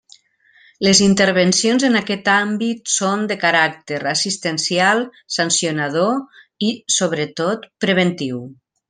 Les 0.85 0.99
intervencions 1.07 1.83
en 1.89 1.97
aquest 1.99 2.31
àmbit 2.37 2.89
són 2.95 3.27
de 3.33 3.37
caràcter: 3.45 3.99
assistencial, 4.13 5.03
sancionador 5.39 6.13
i, 6.71 6.75
sobretot, 7.01 7.69
preventiu. 7.87 8.43